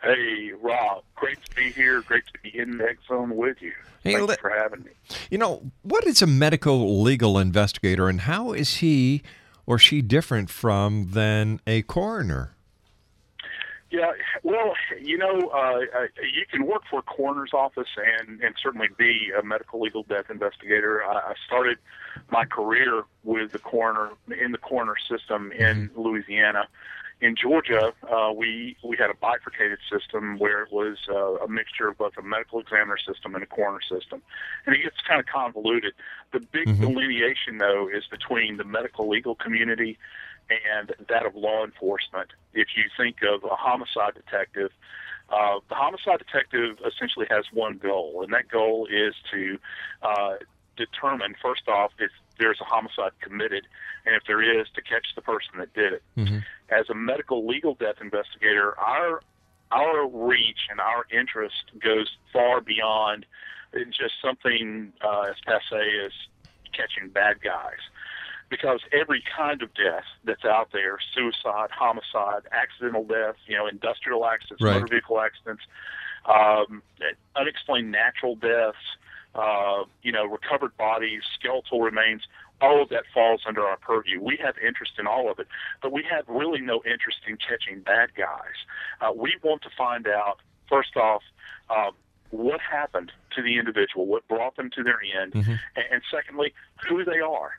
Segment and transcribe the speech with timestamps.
[0.00, 1.02] Hey, Rob.
[1.16, 2.00] Great to be here.
[2.02, 3.72] Great to be in the X Zone with you.
[4.04, 4.92] Hey, Thanks let- for having me.
[5.32, 9.24] You know, what is a medical legal investigator and how is he
[9.66, 12.53] or she different from than a coroner?
[13.94, 14.10] Yeah,
[14.42, 18.88] well, you know, uh, uh, you can work for a coroner's office and, and certainly
[18.98, 21.04] be a medical legal death investigator.
[21.04, 21.78] I, I started
[22.28, 26.66] my career with the coroner in the coroner system in Louisiana.
[27.20, 31.86] In Georgia, uh, we we had a bifurcated system where it was uh, a mixture
[31.86, 34.20] of both a medical examiner system and a coroner system,
[34.66, 35.92] and it gets kind of convoluted.
[36.32, 39.98] The big delineation, though, is between the medical legal community
[40.50, 42.30] and that of law enforcement.
[42.52, 44.70] If you think of a homicide detective,
[45.30, 49.58] uh, the homicide detective essentially has one goal, and that goal is to
[50.02, 50.34] uh,
[50.76, 53.66] determine, first off, if there's a homicide committed,
[54.04, 56.02] and if there is, to catch the person that did it.
[56.68, 59.22] As a medical legal death investigator, our
[59.70, 63.26] our reach and our interest goes far beyond
[63.90, 66.12] just something uh, as passe as
[66.72, 67.80] catching bad guys
[68.50, 74.24] because every kind of death that's out there suicide homicide accidental death you know industrial
[74.26, 74.74] accidents Right.
[74.74, 75.62] motor vehicle accidents
[76.26, 76.82] um,
[77.36, 78.76] unexplained natural deaths
[79.34, 82.22] uh, you know recovered bodies skeletal remains
[82.60, 84.20] all of that falls under our purview.
[84.22, 85.48] We have interest in all of it,
[85.82, 88.54] but we have really no interest in catching bad guys.
[89.00, 90.38] Uh, we want to find out,
[90.68, 91.22] first off,
[91.68, 91.90] uh,
[92.30, 95.50] what happened to the individual, what brought them to their end, Mm-hmm.
[95.50, 96.54] and, and secondly,
[96.88, 97.50] who they are.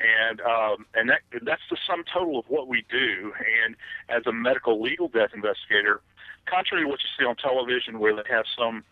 [0.00, 3.32] And um, and that that's the sum total of what we do.
[3.64, 3.76] And
[4.08, 6.00] as a medical legal death investigator,
[6.46, 8.82] contrary to what you see on television, where they have some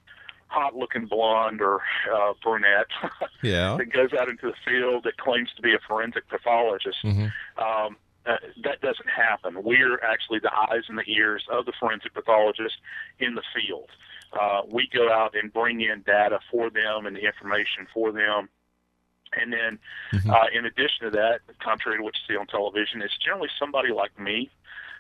[0.49, 1.83] hot-looking blonde or
[2.15, 2.87] uh, brunette
[3.43, 3.77] Yeah.
[3.79, 6.97] that goes out into the field that claims to be a forensic pathologist.
[7.05, 7.31] Mhm.
[7.59, 7.97] Um,
[8.27, 9.63] uh, that doesn't happen.
[9.63, 12.77] We're actually the eyes and the ears of the forensic pathologist
[13.19, 13.91] in the field.
[14.39, 18.49] Uh, we go out and bring in data for them and the information for them.
[19.33, 19.79] And then,
[20.31, 23.93] uh, in addition to that, contrary to what you see on television, it's generally somebody
[23.93, 24.51] like me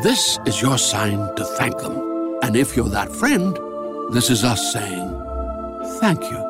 [0.03, 2.39] This is your sign to thank them.
[2.43, 3.57] And if you're that friend,
[4.13, 5.09] this is us saying
[6.01, 6.50] thank you.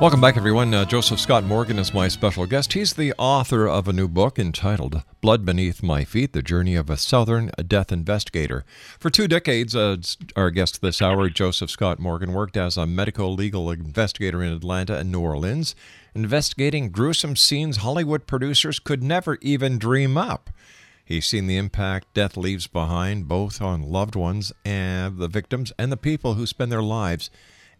[0.00, 0.72] Welcome back, everyone.
[0.72, 2.72] Uh, Joseph Scott Morgan is my special guest.
[2.72, 6.88] He's the author of a new book entitled Blood Beneath My Feet The Journey of
[6.88, 8.64] a Southern Death Investigator.
[8.98, 9.98] For two decades, uh,
[10.34, 14.96] our guest this hour, Joseph Scott Morgan, worked as a medical legal investigator in Atlanta
[14.96, 15.74] and New Orleans,
[16.14, 20.48] investigating gruesome scenes Hollywood producers could never even dream up.
[21.04, 25.92] He's seen the impact death leaves behind, both on loved ones and the victims and
[25.92, 27.28] the people who spend their lives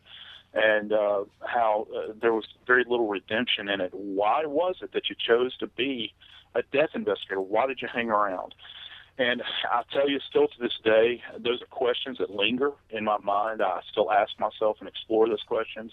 [0.54, 3.94] and uh, how uh, there was very little redemption in it.
[3.94, 6.12] Why was it that you chose to be
[6.56, 7.40] a death investigator?
[7.42, 8.56] Why did you hang around?
[9.20, 13.18] And I tell you, still to this day, those are questions that linger in my
[13.18, 13.62] mind.
[13.62, 15.92] I still ask myself and explore those questions.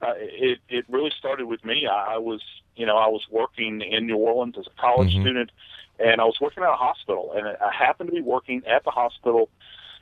[0.00, 1.86] Uh, it it really started with me.
[1.86, 2.40] I, was,
[2.76, 5.20] you know, I was working in New Orleans as a college Mhm.
[5.20, 5.50] student,
[5.98, 8.92] and I was working at a hospital, and I happened to be working at the
[8.92, 9.50] hospital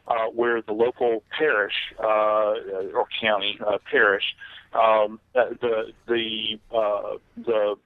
[0.06, 2.54] uh, where the local parish uh,
[2.94, 4.36] or county uh, parish,
[4.74, 7.76] um, uh, the the uh, the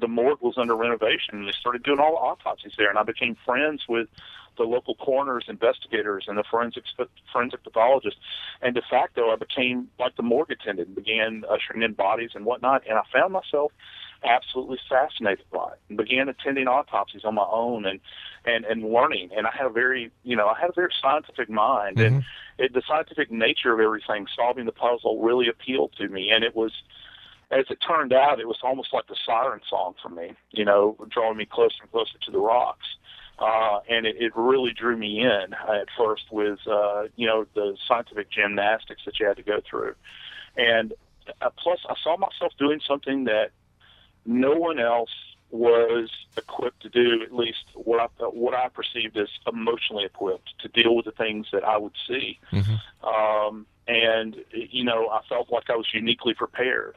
[0.00, 2.88] the morgue was under renovation, and they started doing all the autopsies there.
[2.88, 4.08] And I became friends with
[4.56, 6.84] the local coroners, investigators, and the forensic
[7.32, 8.16] forensic pathologist.
[8.60, 12.44] And de facto, I became like the morgue attendant, and began ushering in bodies and
[12.44, 12.82] whatnot.
[12.88, 13.72] And I found myself
[14.24, 18.00] absolutely fascinated by it, and began attending autopsies on my own and
[18.44, 19.30] and and learning.
[19.36, 22.64] And I had a very you know I had a very scientific mind, and mm-hmm.
[22.64, 26.30] it, the scientific nature of everything, solving the puzzle, really appealed to me.
[26.30, 26.72] And it was
[27.52, 30.96] as it turned out, it was almost like the siren song for me, you know,
[31.10, 32.86] drawing me closer and closer to the rocks.
[33.38, 37.76] Uh, and it, it really drew me in at first with, uh, you know, the
[37.86, 39.94] scientific gymnastics that you had to go through.
[40.56, 40.94] And
[41.40, 43.50] uh, plus, I saw myself doing something that
[44.24, 45.10] no one else
[45.50, 50.68] was equipped to do, at least what I, what I perceived as emotionally equipped to
[50.68, 52.38] deal with the things that I would see.
[53.02, 56.94] Um, and, you know, I felt like I was uniquely prepared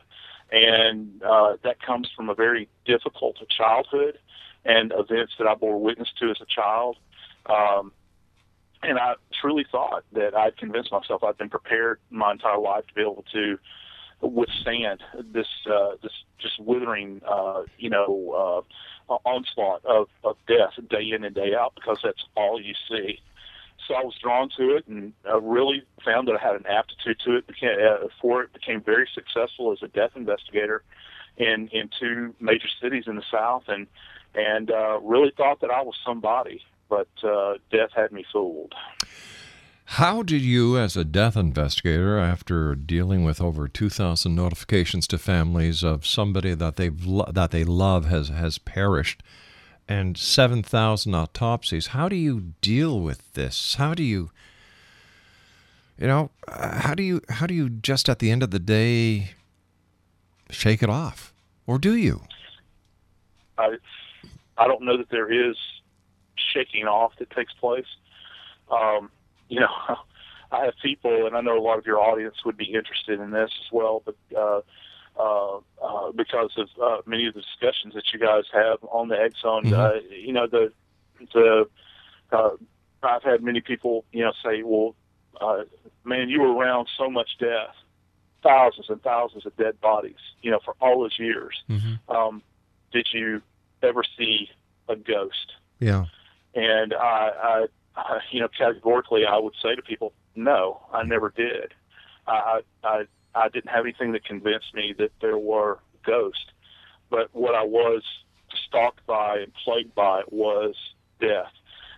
[0.52, 4.20] and uh, that comes from a very difficult childhood
[4.64, 6.98] and events that I bore witness to as a child.
[7.46, 7.92] Um,
[8.84, 12.94] and I truly thought that I'd convinced myself I'd been prepared my entire life to
[12.94, 13.58] be able to
[14.22, 18.64] withstand this uh, this just withering, uh, you know,
[19.10, 23.20] uh, onslaught of, of death day in and day out because that's all you see.
[23.88, 27.20] So I was drawn to it and I really found that I had an aptitude
[27.26, 27.48] to it.
[27.48, 30.84] Became, uh, for it became very successful as a death investigator
[31.38, 33.88] in in two major cities in the South, and
[34.34, 36.62] and uh, really thought that I was somebody.
[36.90, 38.74] But uh, death had me fooled.
[39.90, 45.84] How did you, as a death investigator, after dealing with over 2,000 notifications to families
[45.84, 49.22] of somebody that they've lo- that they love has has perished,
[49.88, 53.76] and 7,000 autopsies, how do you deal with this?
[53.76, 54.32] How do you,
[55.98, 59.32] you know, how do you how do you just at the end of the day
[60.50, 61.34] shake it off,
[61.68, 62.22] or do you?
[63.58, 63.78] I
[64.58, 65.56] I don't know that there is
[66.54, 67.86] shaking off that takes place.
[68.70, 69.10] Um,
[69.48, 69.70] you know,
[70.52, 73.32] I have people, and I know a lot of your audience would be interested in
[73.32, 74.62] this as well, but uh,
[75.18, 79.20] uh, uh, because of uh, many of the discussions that you guys have on the
[79.20, 80.72] X Zone, uh, you know, the
[81.34, 81.68] the
[82.32, 82.50] uh,
[83.04, 84.96] I've had many people, you know, say, "Well,
[85.40, 85.64] uh,
[86.04, 87.76] man, you were around so much death,
[88.44, 91.64] thousands and thousands of dead bodies, you know, for all those years.
[92.10, 92.42] Um,
[92.92, 93.42] did you
[93.82, 94.50] ever see
[94.90, 96.06] a ghost?" Yeah.
[96.54, 101.30] And I, I, I, you know, categorically, I would say to people, no, I never
[101.36, 101.74] did.
[102.28, 106.46] I, I, I didn't have anything that convinced me that there were ghosts.
[107.10, 108.04] But what I was
[108.68, 110.76] stalked by and plagued by was
[111.20, 111.52] death.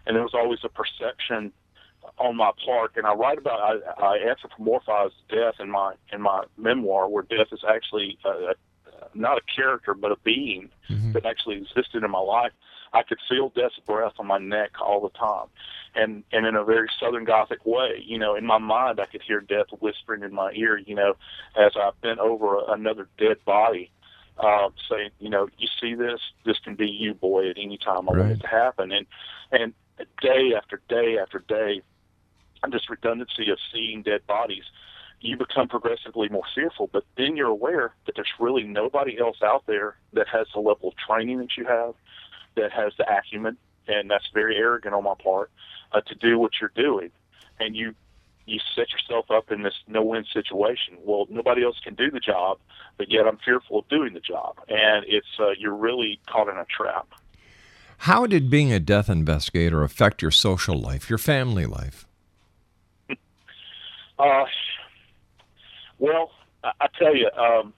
[0.05, 1.51] And there was always a perception
[2.17, 6.45] on my part, and I write about, I, I anthropomorphize death in my in my
[6.57, 8.53] memoir, where death is actually a, a,
[9.13, 11.11] not a character, but a being mm-hmm.
[11.11, 12.53] that actually existed in my life.
[12.93, 15.47] I could feel death's breath on my neck all the time,
[15.95, 19.21] and and in a very Southern Gothic way, you know, in my mind, I could
[19.21, 21.15] hear death whispering in my ear, you know,
[21.55, 23.91] as I bent over another dead body,
[24.39, 28.09] uh, saying, you know, you see this, this can be you, boy, at any time
[28.09, 29.05] I want it to happen, and
[29.51, 29.73] and
[30.21, 31.81] day after day after day,
[32.63, 34.63] and this redundancy of seeing dead bodies,
[35.21, 36.89] you become progressively more fearful.
[36.91, 40.89] But then you're aware that there's really nobody else out there that has the level
[40.89, 41.95] of training that you have,
[42.57, 45.49] that has the acumen, and that's very arrogant on my part,
[45.93, 47.11] uh, to do what you're doing,
[47.59, 47.95] and you
[48.45, 50.97] you set yourself up in this no-win situation.
[51.03, 52.59] Well, nobody else can do the job,
[52.97, 56.57] but yet I'm fearful of doing the job, and it's uh, you're really caught in
[56.57, 57.07] a trap.
[57.99, 62.05] How did being a death investigator affect your social life, your family life?
[64.19, 64.45] Uh,
[65.99, 66.31] well,
[66.63, 67.71] I, I tell you, um,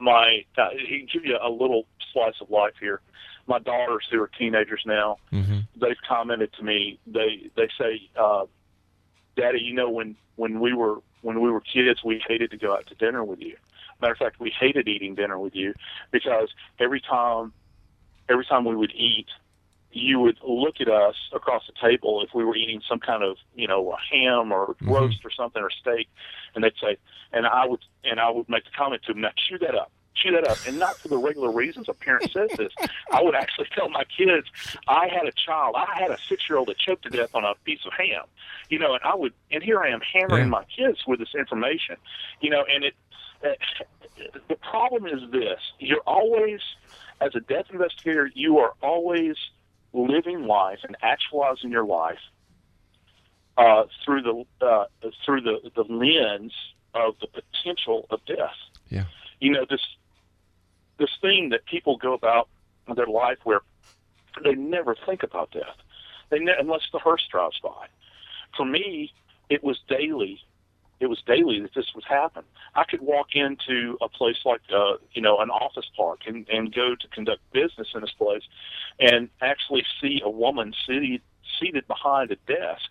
[0.00, 3.00] my uh, he give you a little slice of life here.
[3.46, 5.58] My daughters who are teenagers now, Mm-hmm.
[5.76, 6.98] they've commented to me.
[7.06, 8.46] They they say, uh,
[9.36, 12.72] "Daddy, you know when when we were when we were kids, we hated to go
[12.74, 13.56] out to dinner with you.
[14.00, 15.74] Matter of fact, we hated eating dinner with you
[16.10, 16.48] because
[16.78, 17.52] every time
[18.28, 19.28] every time we would eat,
[19.92, 23.36] you would look at us across the table if we were eating some kind of
[23.54, 26.08] you know a ham or roast or something or steak,
[26.54, 26.96] and they'd say,
[27.32, 29.90] and I would and I would make the comment to them, now chew that up.
[30.16, 32.72] Chew that up, and not for the regular reasons a parent says this.
[33.12, 34.46] I would actually tell my kids,
[34.86, 37.80] I had a child, I had a six-year-old that choked to death on a piece
[37.84, 38.22] of ham,
[38.70, 40.50] you know, and I would, and here I am hammering Yeah.
[40.50, 41.96] my kids with this information,
[42.40, 42.94] you know, and it.
[44.48, 46.60] The problem is this: you're always,
[47.20, 49.36] as a death investigator, you are always
[49.92, 52.20] living life and actualizing your life
[53.58, 54.84] uh, through the uh,
[55.24, 56.52] through the the lens
[56.94, 58.54] of the potential of death.
[58.88, 59.04] Yeah.
[59.40, 59.80] You know this
[60.98, 62.48] this thing that people go about
[62.94, 63.60] their life where
[64.42, 65.76] they never think about death,
[66.30, 67.86] they ne- unless the hearse drives by.
[68.56, 69.12] For me,
[69.48, 70.40] it was daily.
[71.00, 72.44] It was daily that this would happen.
[72.74, 76.74] I could walk into a place like, uh, you know, an office park and, and
[76.74, 78.42] go to conduct business in this place,
[79.00, 81.20] and actually see a woman seated
[81.60, 82.90] seated behind a desk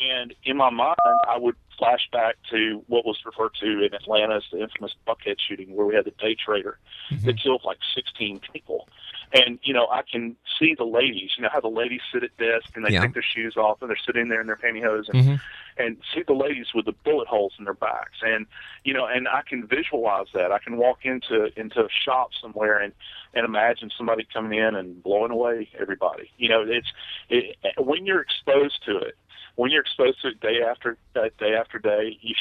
[0.00, 0.96] and in my mind,
[1.28, 5.36] I would flash back to what was referred to in Atlanta as the infamous Buckhead
[5.46, 6.78] shooting, where we had the day trader
[7.24, 8.88] that killed like 16 people.
[9.34, 11.30] And you know, I can see the ladies.
[11.36, 13.02] You know how the ladies sit at desk and they Yeah.
[13.02, 15.40] take their shoes off and they're sitting there in their pantyhose and Mhm.
[15.78, 18.46] and see the ladies with the bullet holes in their backs and
[18.84, 22.78] you know and I can visualize that I can walk into into a shop somewhere
[22.78, 22.92] and
[23.32, 26.92] and imagine somebody coming in and blowing away everybody you know it's
[27.30, 29.16] it, when you're exposed to it
[29.56, 32.34] when you're exposed to it day after day, day after day you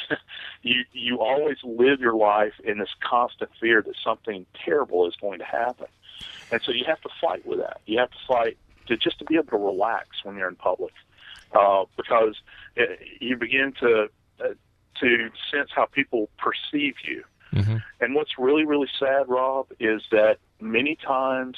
[0.61, 5.39] you you always live your life in this constant fear that something terrible is going
[5.39, 5.87] to happen
[6.51, 9.25] and so you have to fight with that you have to fight to just to
[9.25, 10.93] be able to relax when you're in public
[11.53, 12.35] uh, because
[12.79, 12.83] uh,
[13.19, 14.07] you begin to
[14.43, 14.47] uh,
[14.99, 17.23] to sense how people perceive you.
[17.53, 17.77] Mm-hmm.
[17.99, 21.57] And what's really really sad, Rob, is that many times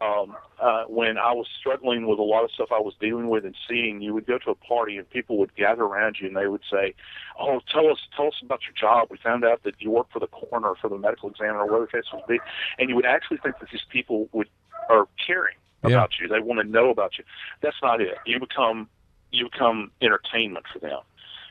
[0.00, 3.44] um, uh, when I was struggling with a lot of stuff I was dealing with
[3.44, 6.36] and seeing, you would go to a party and people would gather around you and
[6.36, 6.94] they would say,
[7.38, 9.08] "Oh, tell us, tell us about your job.
[9.10, 11.86] We found out that you work for the coroner, for the medical examiner, or whatever
[11.86, 12.40] the case would be."
[12.78, 14.48] And you would actually think that these people would
[14.88, 15.96] are caring Yeah.
[15.96, 16.28] about you.
[16.28, 17.24] They want to know about you.
[17.60, 18.18] That's not it.
[18.26, 18.88] You become
[19.32, 21.00] you become entertainment for them,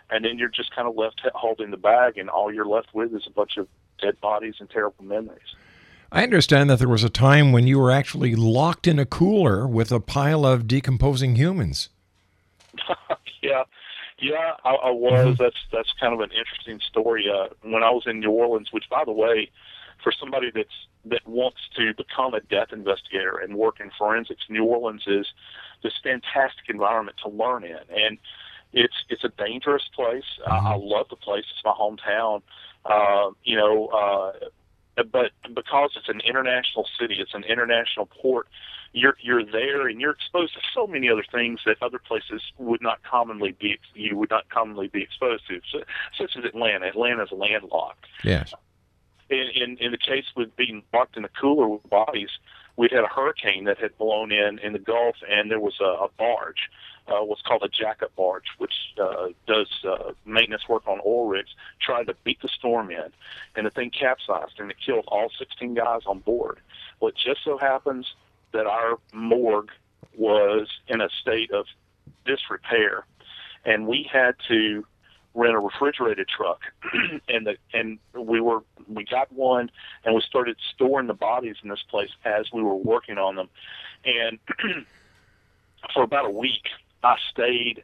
[0.10, 3.14] and then you're just kind of left holding the bag, and all you're left with
[3.14, 3.68] is a bunch of
[4.00, 5.56] dead bodies and terrible memories.
[6.12, 9.68] I understand that there was a time when you were actually locked in a cooler
[9.68, 11.90] with a pile of decomposing humans.
[13.42, 13.64] yeah,
[14.20, 15.38] yeah, I, I was.
[15.38, 17.26] That's that's kind of an interesting story.
[17.30, 19.50] Uh, when I was in New Orleans, which, by the way,
[20.04, 20.70] for somebody that's
[21.06, 25.28] that wants to become a death investigator and work in forensics, New Orleans is
[25.84, 28.18] this fantastic environment to learn in, and
[28.74, 30.40] it's it's a dangerous place.
[30.48, 31.46] I, I love the place.
[31.52, 32.42] It's my hometown.
[32.86, 34.32] Uh, you know, uh,
[34.96, 38.48] but because it's an international city, it's an international port.
[38.94, 42.82] You're you're there and you're exposed to so many other things that other places would
[42.82, 45.80] not commonly be you would not commonly be exposed to, so,
[46.18, 46.88] such as Atlanta.
[46.88, 48.06] Atlanta's landlocked.
[48.24, 48.54] Yes.
[49.30, 52.30] In, in in the case with being locked in a cooler with bodies,
[52.78, 56.06] we'd had a hurricane that had blown in in the Gulf, and there was a,
[56.06, 56.70] a barge,
[57.08, 61.52] uh, what's called a jackup barge, which uh, does uh, maintenance work on oil rigs,
[61.80, 63.12] tried to beat the storm in,
[63.56, 66.60] and the thing capsized, and it killed all 16 guys on board.
[67.00, 68.14] Well, it just so happens
[68.52, 69.72] that our morgue
[70.18, 71.66] was in a state of
[72.26, 73.06] disrepair,
[73.66, 74.86] and we had to
[75.36, 76.62] rent a refrigerated truck
[77.30, 79.70] and the and we were we got one
[80.04, 83.50] and we started storing the bodies in this place as we were working on them
[84.06, 84.40] and
[85.94, 86.70] for about a week
[87.04, 87.84] I stayed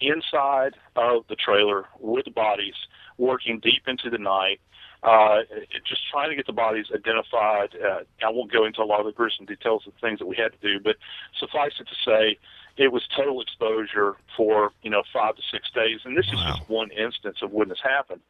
[0.00, 2.74] inside of the trailer with the bodies
[3.18, 4.60] working deep into the night
[5.02, 5.42] uh,
[5.86, 7.70] just trying to get the bodies identified.
[7.76, 10.26] Uh, I won't go into a lot of the gruesome details of the things that
[10.26, 10.96] we had to do, but
[11.38, 12.38] suffice it to say,
[12.78, 16.68] it was total exposure for you know five to six days, and this is just
[16.68, 18.20] one instance of when this happened.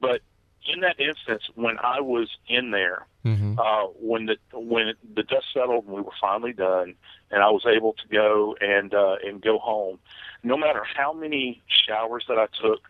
[0.00, 0.20] But
[0.66, 3.58] in that instance, when I was in there, Mm-hmm.
[3.58, 6.94] uh, when the when the dust settled and we were finally done,
[7.30, 9.98] and I was able to go and uh, and go home,
[10.42, 12.80] no matter how many showers that I took,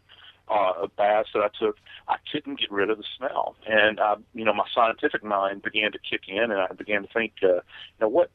[0.47, 3.57] uh, baths that I took, I couldn't get rid of the smell.
[3.67, 7.09] And I, you know, my scientific mind began to kick in, and I began to
[7.09, 7.63] think, uh, you
[8.01, 8.31] know, what,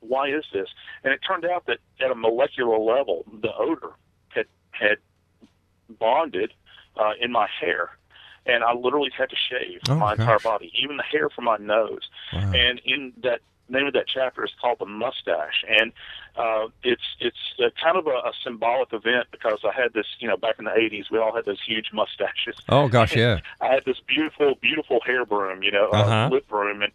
[0.00, 0.68] why is this?
[1.02, 3.92] And it turned out that at a molecular level, the odor
[4.28, 4.98] had had
[5.98, 6.52] bonded
[6.96, 7.90] uh, in my hair.
[8.46, 10.20] And I literally had to shave Oh, my gosh.
[10.20, 12.02] entire body, even the hair from my nose.
[12.32, 12.52] Wow.
[12.54, 15.90] And in that name of that chapter is called the mustache, and
[16.36, 20.28] uh, it's it's a, kind of a, a symbolic event because I had this, you
[20.28, 22.56] know, back in the '80s, we all had those huge mustaches.
[22.68, 23.40] Oh gosh, yeah.
[23.62, 26.12] I had this beautiful, beautiful hair broom, you know, Uh-huh.
[26.12, 26.92] uh, lip broom, and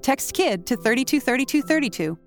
[0.00, 2.18] Text KID to 323232.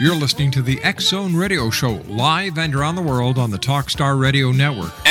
[0.00, 3.56] You're listening to the X Zone Radio Show live and around the world on the
[3.58, 4.92] Talkstar Radio Network,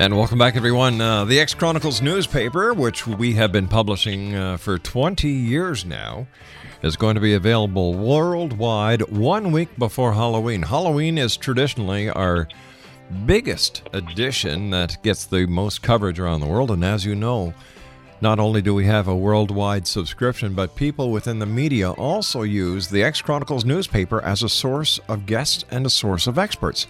[0.00, 0.98] And welcome back, everyone.
[0.98, 6.26] Uh, the X Chronicles newspaper, which we have been publishing uh, for 20 years now,
[6.82, 10.62] is going to be available worldwide one week before Halloween.
[10.62, 12.48] Halloween is traditionally our
[13.26, 16.70] biggest edition that gets the most coverage around the world.
[16.70, 17.52] And as you know,
[18.22, 22.88] Not only do we have a worldwide subscription, but people within the media also use
[22.88, 26.86] the X Chronicles newspaper as a source of guests and a source of experts.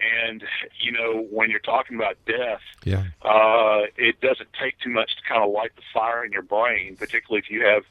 [0.00, 0.44] and
[0.80, 3.04] you know when you're talking about death Yeah.
[3.22, 6.96] uh it doesn't take too much to kind of light the fire in your brain
[6.96, 7.82] particularly if you have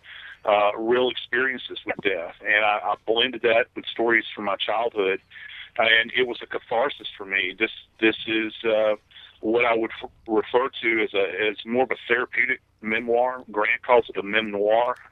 [0.46, 5.20] uh real experiences with death and I, I blended that with stories from my childhood
[5.78, 8.96] and it was a catharsis for me this this is uh
[9.42, 13.44] what I would f- refer to as a as more of a therapeutic memoir.
[13.52, 14.96] Grant calls it a memoir.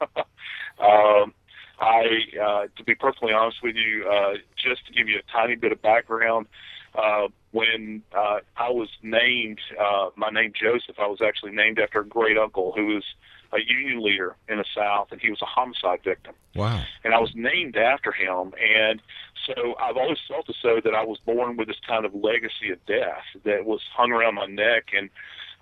[0.80, 1.34] um,
[1.80, 2.04] I,
[2.40, 5.72] uh, to be perfectly honest with you, uh, just to give you a tiny bit
[5.72, 6.46] of background,
[6.94, 12.00] uh, when uh, I was named, uh, my name Joseph, I was actually named after
[12.00, 13.04] a great uncle who was
[13.52, 16.82] a union leader in the South, and he was a homicide victim Wow.
[17.04, 18.52] and I was named after him.
[18.60, 19.00] And
[19.46, 22.70] so I've always felt as though that I was born with this kind of legacy
[22.72, 24.86] of death that was hung around my neck.
[24.96, 25.08] And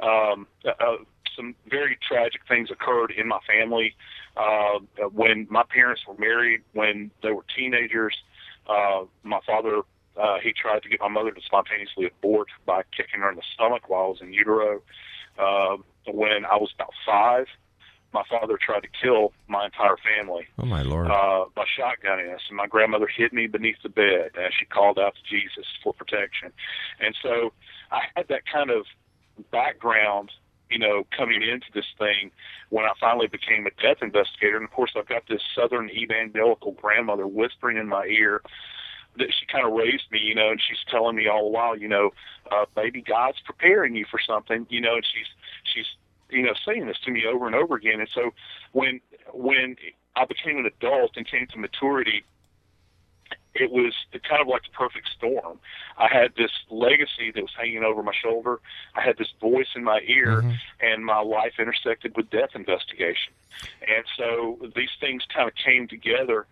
[0.01, 0.97] um, uh,
[1.37, 3.95] some very tragic things occurred in my family
[4.37, 4.79] uh,
[5.13, 8.17] when my parents were married, when they were teenagers.
[8.67, 9.83] Uh, my father.
[10.17, 13.43] Uh, he tried to get my mother to spontaneously abort by kicking her in the
[13.55, 14.83] stomach while I was in utero.
[15.39, 17.47] Uh, when I was about five,
[18.13, 21.07] my father tried to kill my entire family Oh, my Lord.
[21.11, 22.43] uh, by shotgunning us.
[22.49, 25.95] And my grandmother hid me beneath the bed as she called out to Jesus for
[25.95, 26.53] protection.
[27.01, 27.55] And so
[27.91, 28.85] I had that kind of
[29.51, 30.31] background,
[30.71, 32.31] you know, coming into this thing
[32.69, 34.57] when I finally became a death investigator.
[34.57, 38.43] And of course, I've got this Southern evangelical grandmother whispering in my ear
[39.19, 41.77] that she kind of raised me, you know, and she's telling me all the while,
[41.77, 42.11] you know,
[42.51, 45.27] uh, baby, God's preparing you for something, you know, and she's
[45.65, 45.87] she's
[46.31, 48.01] you know saying this to me over and over again.
[48.01, 48.33] And so
[48.73, 49.01] when
[49.33, 49.77] when
[50.17, 52.25] I became an adult and came to maturity,
[53.55, 53.95] it was
[54.29, 55.59] kind of like the perfect storm.
[55.99, 58.61] I had this legacy that was hanging over my shoulder.
[58.95, 60.43] I had this voice in my ear,
[60.81, 63.35] and my life intersected with death investigation.
[63.87, 66.47] And so these things kind of came together,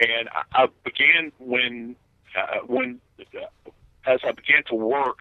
[0.00, 1.96] and I, I began when
[2.36, 3.70] uh, when uh,
[4.06, 5.18] as I began to work,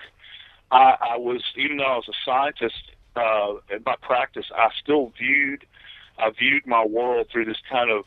[0.72, 5.66] I, I was even though I was a scientist uh, by practice, I still viewed
[6.18, 8.06] I viewed my world through this kind of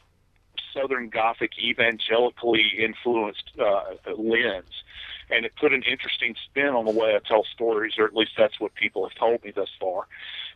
[0.72, 4.82] Southern Gothic, evangelically influenced uh, lens,
[5.30, 8.32] and it put an interesting spin on the way I tell stories, or at least
[8.36, 10.06] that's what people have told me thus far.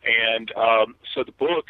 [0.05, 1.66] And um, so the book,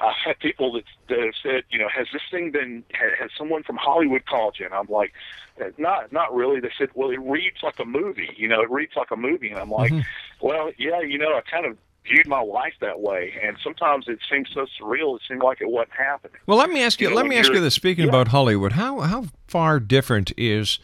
[0.00, 2.84] I had people that, that have said, you know, has this thing been?
[2.92, 4.64] Has, has someone from Hollywood called you?
[4.66, 5.12] And I'm like,
[5.60, 6.60] "Uh, not, not really.
[6.60, 8.30] They said, well, it reads like a movie.
[8.36, 9.50] You know, it reads like a movie.
[9.50, 9.92] And I'm like,
[10.40, 14.18] well, yeah, you know, I kind of viewed my life that way, and sometimes it
[14.30, 15.16] seems so surreal.
[15.16, 16.40] It seemed like it wasn't happening.
[16.46, 17.10] Well, let me ask you.
[17.10, 17.74] know, let me ask you this.
[17.74, 18.10] Speaking Yeah.
[18.10, 20.78] about Hollywood, how how far different is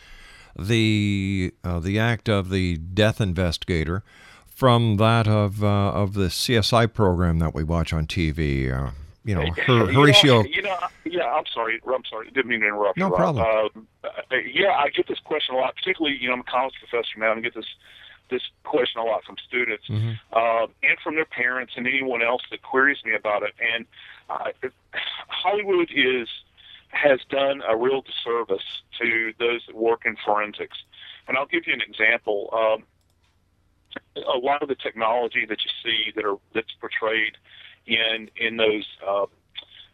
[0.59, 4.03] the uh, the act of the death investigator
[4.47, 8.71] from that of uh, of the CSI program that we watch on TV?
[8.73, 8.91] Uh,
[9.25, 10.43] you know, Hor- You Horatio.
[10.43, 11.81] know, you know, yeah, I'm sorry.
[11.87, 12.31] I'm sorry.
[12.31, 12.99] Didn't mean to interrupt.
[12.99, 13.45] No you, problem.
[13.75, 14.09] Um, uh,
[14.53, 15.75] yeah, I get this question a lot.
[15.77, 17.67] Particularly, you know, I'm a college professor now, and I get this
[18.31, 20.19] this question a lot from students Mhm.
[20.33, 23.53] uh, and from their parents and anyone else that queries me about it.
[23.61, 23.85] And
[24.31, 24.51] uh,
[25.29, 26.29] Hollywood is
[26.89, 30.79] has done a real disservice to those that work in forensics.
[31.29, 32.49] And I'll give you an example.
[32.53, 32.85] Um,
[34.17, 37.37] a lot of the technology that you see that are that's portrayed
[37.87, 39.27] in in those uh,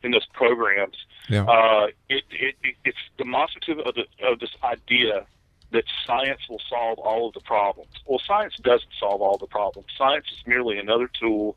[0.03, 0.97] in those programs,
[1.29, 1.45] Yeah.
[1.45, 5.27] uh, it, it, it it's demonstrative of the of this idea
[5.73, 7.93] that science will solve all of the problems.
[8.07, 9.89] Well, science doesn't solve all the problems.
[9.97, 11.57] Science is merely another tool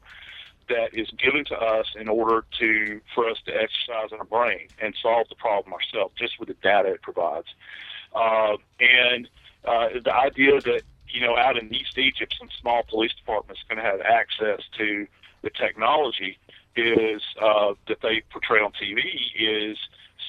[0.70, 4.96] that is given to us in order to for us to exercise our brain and
[5.02, 7.48] solve the problem ourselves, just with the data it provides.
[8.16, 9.28] Uh, and
[9.66, 13.64] uh, the idea that you know out in East Egypt, some small police department is
[13.68, 15.08] going to have access to
[15.44, 16.38] the technology
[16.76, 19.00] is uh, that they portray on TV
[19.38, 19.78] is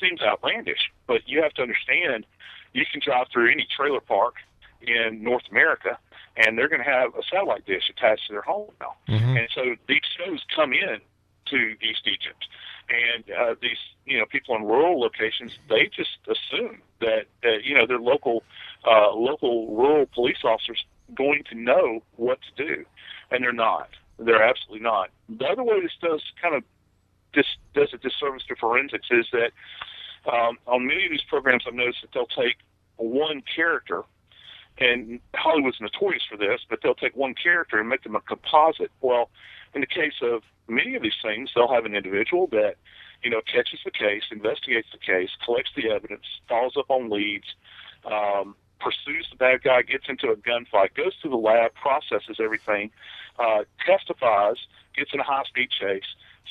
[0.00, 0.90] seems outlandish.
[1.07, 2.27] But you have to understand,
[2.72, 4.35] you can drive through any trailer park
[4.83, 5.98] in North America,
[6.37, 8.94] and they're going to have a satellite dish attached to their home now.
[9.09, 9.38] Mhm.
[9.38, 11.00] And so these shows come in
[11.46, 12.48] to East Egypt,
[12.88, 17.74] and uh, these you know people in rural locations they just assume that uh, you
[17.74, 18.42] know their local
[18.87, 22.85] uh, local rural police officers going to know what to do,
[23.31, 23.90] and they're not.
[24.18, 25.11] They're absolutely not.
[25.29, 26.62] The other way this does kind of
[27.35, 29.50] this does a disservice to forensics is that
[30.31, 32.57] um, on many of these programs I've noticed that they'll take
[32.96, 34.05] one character
[34.79, 38.90] and Hollywood's notorious for this, but they'll take one character and make them a composite.
[39.00, 39.31] Well,
[39.74, 42.74] in the case of many of these things, they'll have an individual that,
[43.22, 47.46] you know, catches the case, investigates the case, collects the evidence, follows up on leads,
[48.05, 52.90] um, pursues the bad guy, gets into a gunfight, goes to the lab, processes everything,
[53.38, 54.57] uh, testifies,
[54.94, 56.05] gets in a high-speed chase,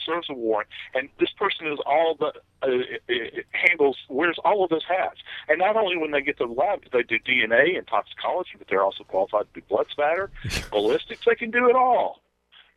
[0.06, 4.63] serves a warrant, and this person is all the uh, it, it handles wears all
[4.63, 5.19] of those hats.
[5.48, 8.52] And not only when they get to the lab do they do DNA and toxicology,
[8.58, 10.32] but they're also qualified to do blood spatter,
[10.72, 11.22] ballistics.
[11.26, 12.22] They can do it all.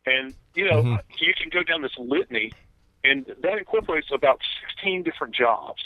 [0.05, 0.99] And you know, Mhm.
[1.19, 2.51] you can go down this litany,
[3.03, 4.39] and that incorporates about
[4.75, 5.81] 16 different jobs.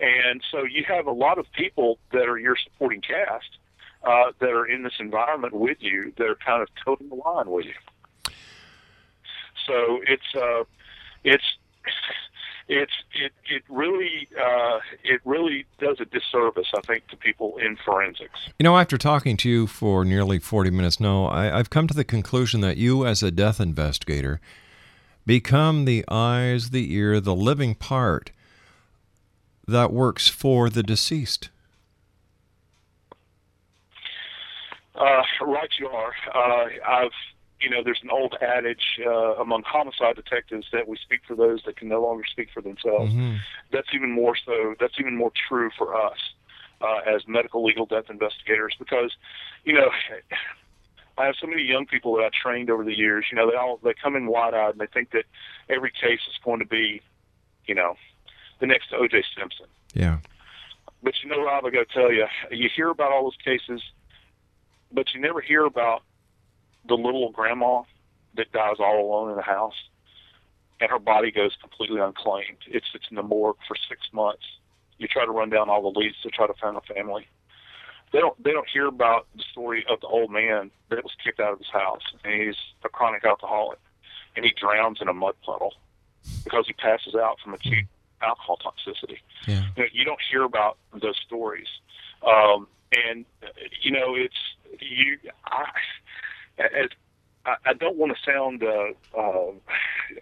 [0.00, 3.58] And so you have a lot of people that are your supporting cast
[4.02, 7.50] uh, that are in this environment with you that are kind of toting the line
[7.50, 8.32] with you.
[9.66, 10.64] So it's uh,
[11.22, 11.44] it's
[12.68, 17.76] it's it it really uh, it really does a disservice, I think, to people in
[17.84, 18.48] forensics.
[18.58, 21.94] You know, after talking to you for nearly 40 minutes now, I, I've come to
[21.94, 24.40] the conclusion that you, as a death investigator,
[25.24, 28.32] become the eyes, the ear, the living part
[29.66, 31.50] that works for the deceased.
[34.94, 36.12] Uh, right, you are.
[36.32, 37.10] Uh, I've,
[37.60, 41.62] you know, there's an old adage uh, among homicide detectives that we speak for those
[41.66, 43.12] that can no longer speak for themselves.
[43.12, 43.38] Mhm.
[43.72, 44.74] That's even more so.
[44.78, 46.18] That's even more true for us
[46.80, 49.16] uh, as medicolegal death investigators because,
[49.64, 49.90] you know,
[51.18, 53.26] I have so many young people that I trained over the years.
[53.32, 55.24] You know, they all they come in wide-eyed and they think that
[55.68, 57.02] every case is going to be,
[57.66, 57.96] you know,
[58.64, 59.22] the next O.J.
[59.38, 59.66] Simpson.
[59.92, 60.18] Yeah.
[61.02, 63.82] But you know, Rob, I got to tell you, you hear about all those cases,
[64.90, 66.02] but you never hear about
[66.88, 67.82] the little grandma
[68.36, 69.74] that dies all alone in the house,
[70.80, 72.56] and her body goes completely unclaimed.
[72.66, 74.44] It sits in the morgue for six months.
[74.96, 77.26] You try to run down all the leads to try to find a family.
[78.12, 78.42] They don't.
[78.42, 81.58] They don't hear about the story of the old man that was kicked out of
[81.58, 83.80] his house, and he's a chronic alcoholic,
[84.36, 85.74] and he drowns in a mud puddle
[86.44, 87.86] because he passes out from acute
[88.24, 89.18] alcohol toxicity.
[89.46, 89.62] Yeah.
[89.76, 91.68] You, know, you don't hear about those stories,
[92.26, 92.66] um,
[93.06, 93.24] and
[93.82, 94.34] you know it's
[94.80, 95.18] you.
[95.46, 95.68] I,
[96.58, 96.88] as,
[97.46, 99.50] I, I don't want to sound, uh, uh,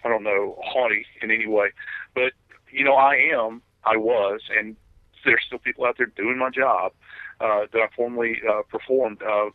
[0.04, 1.68] I don't know, haughty in any way,
[2.14, 2.32] but
[2.70, 4.76] you know I am, I was, and
[5.24, 6.92] there's still people out there doing my job
[7.40, 9.22] uh, that I formerly uh, performed.
[9.22, 9.50] Uh,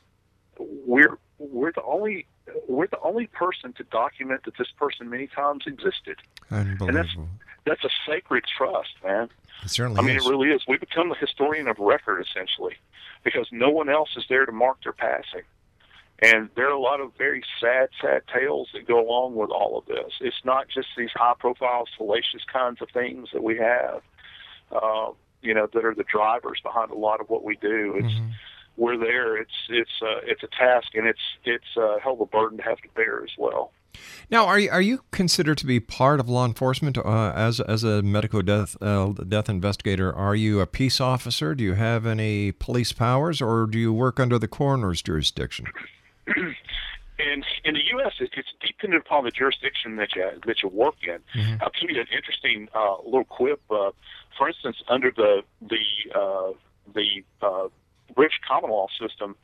[0.60, 2.26] we're we're the only
[2.68, 6.18] we're the only person to document that this person many times existed.
[6.50, 7.30] And that's Unbelievable.
[7.68, 9.30] That's a sacred trust, man.
[9.64, 10.26] It certainly I mean, is.
[10.26, 10.62] it really is.
[10.68, 12.76] We become the historian of record essentially,
[13.24, 15.44] because no one else is there to mark their passing.
[16.20, 19.78] And there are a lot of very sad, sad tales that go along with all
[19.78, 20.14] of this.
[20.20, 24.02] It's not just these high-profile, salacious kinds of things that we have,
[24.72, 25.12] uh,
[25.44, 27.94] you know, that are the drivers behind a lot of what we do.
[27.98, 28.32] It's Mm-hmm.
[28.78, 29.38] we're there.
[29.38, 32.64] It's it's uh, it's a task, and it's it's a hell of a burden to
[32.64, 33.72] have to bear as well.
[34.30, 37.84] Now, are you, are you considered to be part of law enforcement uh, as as
[37.84, 40.14] a medical death uh, death investigator?
[40.14, 41.56] Are you a peace officer?
[41.56, 45.66] Do you have any police powers, or do you work under the coroner's jurisdiction?
[47.20, 51.20] And in the U.S., it's dependent upon the jurisdiction that you that you work in.
[51.34, 51.62] Mhm.
[51.64, 53.60] I'll give you an interesting uh, little quip.
[53.72, 53.90] Uh,
[54.38, 55.84] for instance, under the the
[56.14, 56.52] uh,
[56.94, 57.70] the uh,
[58.14, 59.36] British common law system,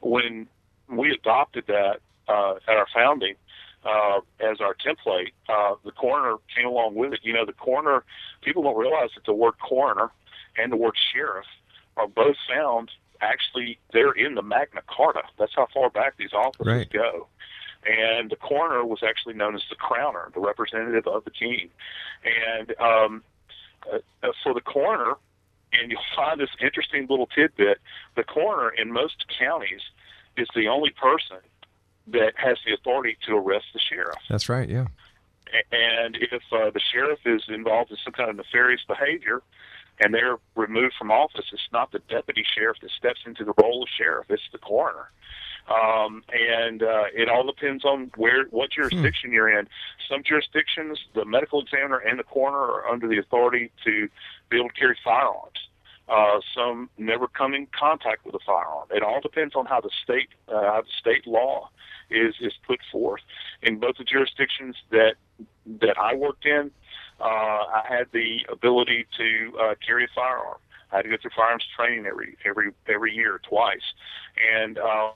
[0.00, 0.48] when
[0.88, 3.36] we adopted that uh, at our founding
[3.84, 5.32] uh, as our template.
[5.48, 7.20] Uh, the coroner came along with it.
[7.22, 8.04] You know, the coroner,
[8.42, 10.10] people don't realize that the word coroner
[10.56, 11.46] and the word sheriff
[11.96, 15.22] are both found actually they're in the Magna Carta.
[15.38, 16.90] That's how far back these offices Right.
[16.90, 17.26] go.
[17.86, 21.70] And the coroner was actually known as the crowner, the representative of the king.
[22.24, 23.22] And um,
[23.90, 25.14] uh, uh, for the coroner,
[25.72, 27.78] and you'll find this interesting little tidbit:
[28.16, 29.80] the coroner in most counties
[30.36, 31.38] is the only person
[32.12, 34.18] that has the authority to arrest the sheriff.
[34.28, 34.68] That's right.
[34.68, 34.86] Yeah.
[35.72, 39.42] And if uh, the sheriff is involved in some kind of nefarious behavior
[40.02, 43.82] and they're removed from office, it's not the deputy sheriff that steps into the role
[43.82, 45.10] of sheriff, it's the coroner.
[45.68, 49.68] Um, and uh, it all depends on where what jurisdiction you're in.
[50.08, 54.08] Some jurisdictions, the medical examiner and the coroner are under the authority to
[54.48, 55.68] be able to carry firearms.
[56.10, 58.88] Uh, some never come in contact with a firearm.
[58.90, 61.70] It all depends on how the state uh, how the state law
[62.10, 63.20] is is put forth.
[63.62, 65.14] In both the jurisdictions that
[65.80, 66.70] that I worked in,
[67.20, 70.58] uh, I had the ability to uh, carry a firearm.
[70.90, 73.94] I had to go through firearms training every every every year, twice,
[74.52, 75.12] and uh,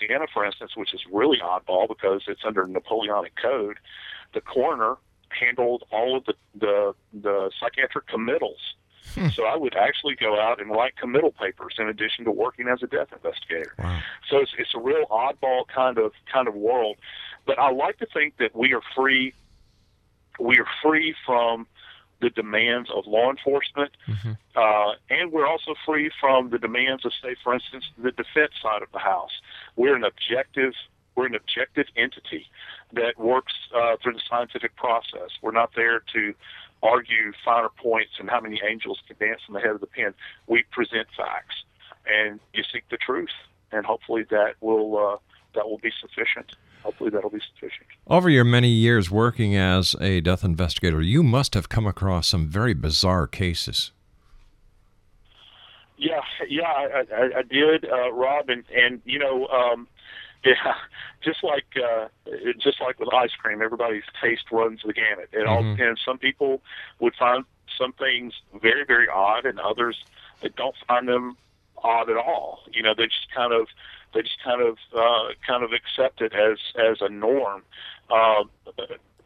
[0.00, 3.78] Louisiana, for instance, which is really oddball because it's under Napoleonic code,
[4.34, 4.96] the coroner
[5.28, 8.58] handled all of the the, the psychiatric committals.
[9.30, 12.82] So I would actually go out and write committal papers in addition to working as
[12.82, 13.72] a death investigator.
[14.28, 16.96] So it's, it's a real oddball kind of kind of world.
[17.46, 19.34] But I like to think that we are free.
[20.38, 21.66] We are free from
[22.20, 23.92] the demands of law enforcement,
[24.54, 28.82] uh, and we're also free from the demands of, say, for instance, the defense side
[28.82, 29.30] of the house.
[29.76, 30.74] We're an objective.
[31.16, 32.46] We're an objective entity
[32.92, 35.30] that works uh, through the scientific process.
[35.42, 36.34] We're not there to
[36.82, 40.14] argue finer points and how many angels can dance on the head of the pen.
[40.46, 41.56] We present facts,
[42.06, 43.30] and you seek the truth,
[43.72, 45.16] and hopefully that will uh,
[45.54, 46.56] that will be sufficient.
[46.82, 47.86] Hopefully that'll be sufficient.
[48.06, 52.48] Over your many years working as a death investigator, you must have come across some
[52.48, 53.92] very bizarre cases.
[55.98, 59.86] Yeah, yeah, I, I, I did, uh, Rob, and and you know, um,
[60.44, 60.74] yeah,
[61.22, 62.08] just like uh,
[62.58, 65.28] just like with ice cream, everybody's taste runs the gamut.
[65.32, 65.76] It all Mhm.
[65.76, 66.00] depends.
[66.04, 66.62] Some people
[66.98, 67.44] would find
[67.76, 69.96] some things very, very odd, and others
[70.42, 71.36] that don't find them
[71.82, 72.60] odd at all.
[72.72, 73.68] You know, they just kind of
[74.14, 77.62] they just kind of uh, kind of accept it as as a norm.
[78.10, 78.50] Um,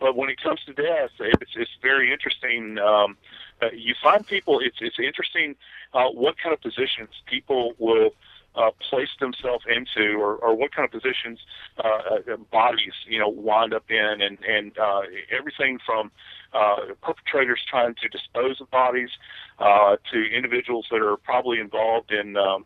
[0.00, 2.78] but when it comes to death, it's it's very interesting.
[2.78, 3.16] Um,
[3.62, 4.58] uh, you find people.
[4.60, 5.54] It's it's interesting
[5.94, 8.10] uh, what kind of positions people will
[8.56, 11.40] uh, place themselves into, or, or what kind of positions
[11.82, 15.02] uh, uh, bodies you know wind up in, and and uh,
[15.36, 16.10] everything from
[16.52, 19.10] uh, perpetrators trying to dispose of bodies
[19.58, 22.36] uh, to individuals that are probably involved in.
[22.36, 22.64] Um,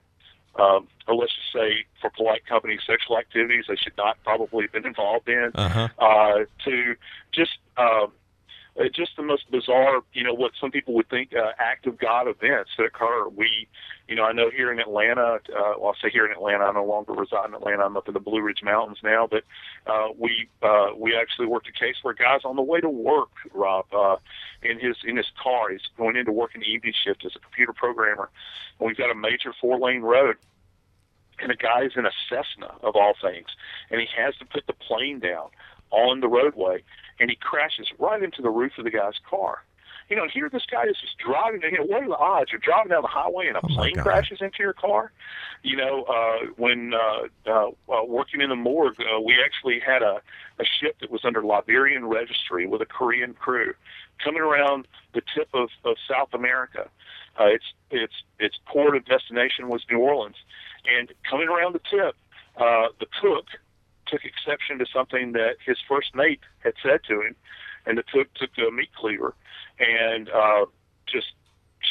[0.59, 4.73] um, or let's just say, for polite company, sexual activities they should not probably have
[4.73, 5.89] been involved in Uh-huh.
[5.99, 6.97] uh, to
[7.33, 8.11] just um,
[8.79, 11.99] uh, just the most bizarre, you know, what some people would think uh, act of
[11.99, 13.29] God events that occur.
[13.29, 13.69] We,
[14.07, 16.73] you know, I know here in Atlanta, uh, well, I say here in Atlanta, I
[16.73, 17.85] no longer reside in Atlanta.
[17.85, 19.45] I'm up in the Blue Ridge Mountains now, but
[19.87, 23.31] uh, we uh, we actually worked a case where guy's on the way to work,
[23.53, 24.17] Rob, uh,
[24.63, 25.71] in his in his car.
[25.71, 28.31] He's going into work in the evening shift as a computer programmer,
[28.79, 30.37] and we've got a major four lane road
[31.41, 33.47] and a guy's in a Cessna of all things,
[33.91, 35.51] and he has to put the plane down
[35.91, 36.83] on the roadway,
[37.21, 39.65] and he crashes right into the roof of the guy's car.
[40.09, 41.61] You know, here this guy is just driving.
[41.63, 42.51] You know, what are the odds?
[42.51, 45.13] You're driving down the highway and a plane crashes into your car.
[45.63, 50.03] You know, uh, when uh, uh, uh, working in the morgue, uh, we actually had
[50.03, 50.23] a,
[50.59, 53.75] a ship that was under Liberian registry with a Korean crew
[54.25, 56.89] coming around the tip of, of South America.
[57.39, 60.37] Uh, its its its port of destination was New Orleans,
[60.91, 62.17] and coming around the tip,
[62.57, 63.47] uh, the cook
[64.09, 67.37] took exception to something that his first mate had said to him,
[67.87, 69.35] and the cook took a meat cleaver
[69.79, 70.67] and uh,
[71.07, 71.33] just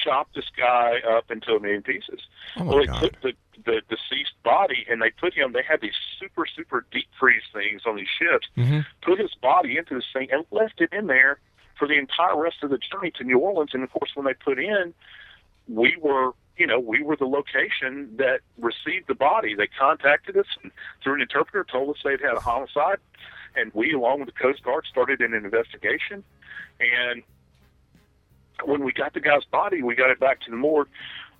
[0.04, 2.20] chopped this guy up into a million pieces.
[2.58, 3.02] Oh, well, they God.
[3.02, 3.34] took the
[3.66, 5.52] the deceased body and they put him.
[5.52, 8.48] They had these super super deep freeze things on these ships.
[8.56, 8.82] Mm-hmm.
[9.02, 11.40] Put his body into this thing and left it in there
[11.78, 13.72] for the entire rest of the journey to New Orleans.
[13.74, 14.94] And of course, when they put in,
[15.68, 19.56] we were you know we were the location that received the body.
[19.56, 20.72] They contacted us and
[21.04, 22.98] through an interpreter told us they'd had a homicide,
[23.56, 26.24] and we along with the Coast Guard started an investigation.
[26.80, 27.24] And
[28.64, 30.90] when we got the guy's body, we got it back to the morgue.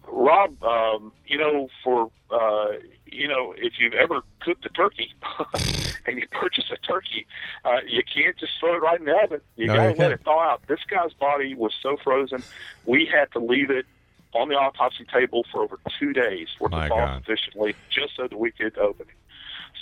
[0.10, 2.68] Rob, um, you know, for uh,
[3.06, 5.14] you know, if you've ever cooked a turkey
[6.06, 7.26] and you purchase a turkey,
[7.66, 9.42] uh, you can't just throw it right in the oven.
[9.56, 10.62] You No, gotta you let it thaw out.
[10.68, 12.44] This guy's body was so frozen,
[12.86, 13.86] we had to leave it
[14.34, 18.38] on the autopsy table for over two days for My thaw sufficiently, just so that
[18.38, 19.16] we could open it.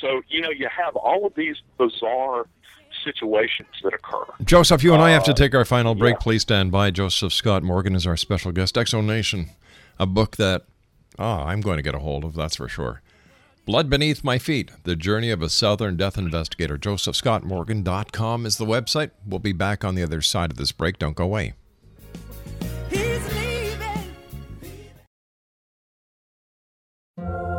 [0.01, 2.45] So you know you have all of these bizarre
[3.03, 4.23] situations that occur.
[4.43, 6.19] Joseph, you and I have to Uh, take our final break.
[6.19, 6.91] Please stand by.
[6.91, 8.75] Joseph Scott Morgan is our special guest.
[8.75, 9.49] Exonation,
[9.99, 10.63] a book that
[11.19, 13.01] oh, I'm going to get a hold of, that's for sure.
[13.65, 16.77] Blood Beneath My Feet, The Journey of a Southern Death Investigator.
[16.77, 19.11] JosephScottMorgan.com is the website.
[19.25, 20.99] We'll be back on the other side of this break.
[20.99, 21.53] Don't go away.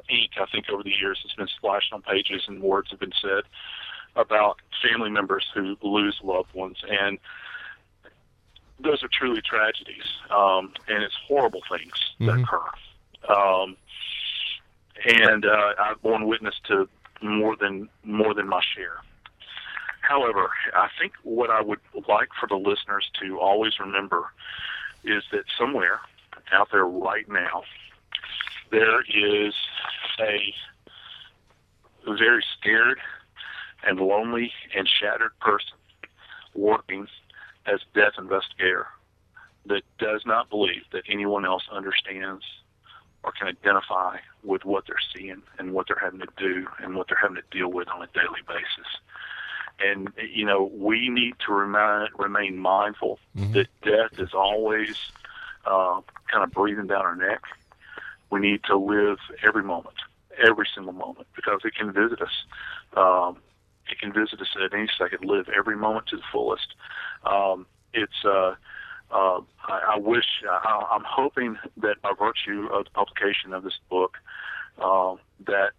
[0.08, 3.12] ink I think over the years has been splashed on pages and words have been
[3.20, 3.44] said
[4.14, 7.18] about family members who lose loved ones and
[8.78, 12.42] those are truly tragedies um, and it's horrible things that Mhm.
[12.42, 12.70] occur.
[13.34, 13.76] Um,
[15.04, 16.88] and uh, I've borne witness to
[17.22, 18.98] more than more than my share.
[20.02, 24.26] However, I think what I would like for the listeners to always remember
[25.04, 26.00] is that somewhere
[26.52, 27.62] out there right now
[28.70, 29.54] there is
[30.20, 30.54] a
[32.06, 32.98] very scared
[33.84, 35.76] and lonely and shattered person
[36.54, 37.06] working
[37.66, 38.86] as death investigator
[39.66, 42.44] that does not believe that anyone else understands
[43.24, 47.08] or can identify with what they're seeing and what they're having to do and what
[47.08, 48.86] they're having to deal with on a daily basis.
[49.78, 53.18] And you know, we need to remain remain mindful
[53.52, 54.96] that death is always
[55.66, 56.00] uh,
[56.30, 57.42] kind of breathing down our neck.
[58.30, 59.96] We need to live every moment,
[60.42, 62.44] every single moment, because it can visit us.
[62.96, 63.38] Um,
[63.90, 65.24] it can visit us at any second.
[65.24, 66.74] Live every moment to the fullest.
[67.24, 68.54] Um, it's uh,
[69.10, 73.78] uh, I, I wish, I, I'm hoping that by virtue of the publication of this
[73.88, 74.16] book,
[74.78, 75.70] uh, that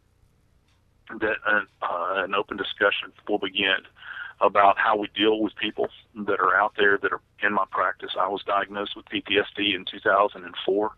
[1.20, 3.78] that an, uh, an open discussion will begin
[4.42, 8.12] about how we deal with people that are out there that are in my practice.
[8.20, 10.92] I was diagnosed with PTSD in 2004.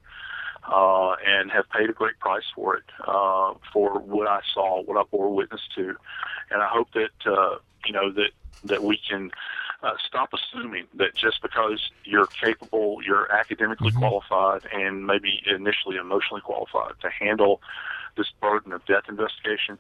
[0.67, 4.97] uh, and have paid a great price for it, uh, for what I saw, what
[4.97, 5.95] I bore witness to,
[6.51, 8.31] and I hope that uh, you know that
[8.65, 9.31] that we can
[9.81, 16.41] uh, stop assuming that just because you're capable, you're academically qualified, and maybe initially emotionally
[16.41, 17.61] qualified to handle
[18.17, 19.77] this burden of death investigation,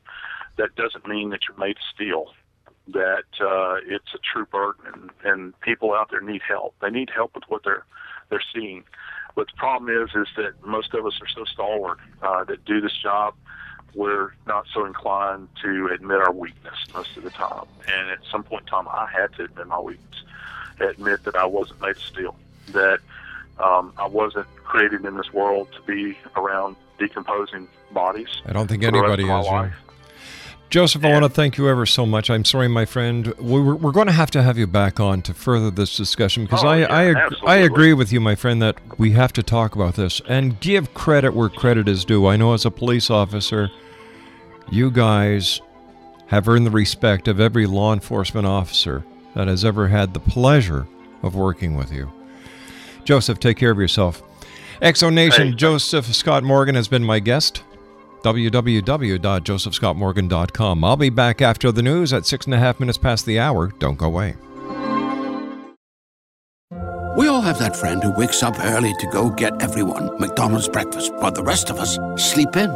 [0.57, 2.33] that doesn't mean that you're made to steal.
[2.87, 6.75] That uh, it's a true burden, and, and people out there need help.
[6.81, 7.85] They need help with what they're
[8.29, 8.83] they're seeing.
[9.35, 12.81] But the problem is, is that most of us are so stalwart uh, that do
[12.81, 13.35] this job.
[13.95, 17.65] We're not so inclined to admit our weakness most of the time.
[17.87, 20.23] And at some point in time, I had to admit my weakness,
[20.79, 22.35] admit that I wasn't made to steal,
[22.71, 22.99] that
[23.59, 28.29] um, I wasn't created in this world to be around decomposing bodies.
[28.45, 29.47] I don't think for the rest anybody is.
[29.47, 29.73] life.
[30.69, 32.29] Joseph, I want to thank you ever so much.
[32.29, 33.33] I'm sorry, my friend.
[33.39, 36.43] We We're, we're going to have to have you back on to further this discussion
[36.45, 39.33] because Oh, I, yeah, I, ag- I agree with you, my friend, that we have
[39.33, 42.27] to talk about this and give credit where credit is due.
[42.27, 43.69] I know as a police officer,
[44.69, 45.59] you guys
[46.27, 49.03] have earned the respect of every law enforcement officer
[49.33, 50.85] that has ever had the pleasure
[51.23, 52.11] of working with you.
[53.05, 54.21] Joseph, take care of yourself.
[54.83, 57.63] Exo Nation, Joseph Scott Morgan has been my guest.
[58.23, 60.83] www.josephscottmorgan.com.
[60.83, 63.67] I'll be back after the news at six and a half minutes past the hour.
[63.79, 64.35] Don't go away.
[67.17, 71.13] We all have that friend who wakes up early to go get everyone McDonald's breakfast,
[71.15, 72.71] while the rest of us sleep in.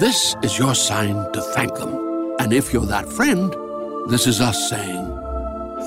[0.00, 2.34] This is your sign to thank them.
[2.40, 3.54] And if you're that friend,
[4.10, 5.06] this is us saying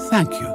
[0.10, 0.55] thank you.